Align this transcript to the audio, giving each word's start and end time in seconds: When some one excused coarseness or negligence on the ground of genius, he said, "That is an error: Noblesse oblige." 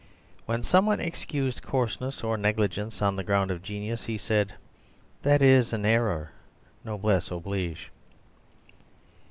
When 0.47 0.63
some 0.63 0.87
one 0.87 0.99
excused 0.99 1.61
coarseness 1.61 2.23
or 2.23 2.35
negligence 2.35 3.03
on 3.03 3.15
the 3.17 3.23
ground 3.23 3.51
of 3.51 3.61
genius, 3.61 4.05
he 4.07 4.17
said, 4.17 4.55
"That 5.21 5.43
is 5.43 5.73
an 5.73 5.85
error: 5.85 6.31
Noblesse 6.83 7.29
oblige." 7.29 7.91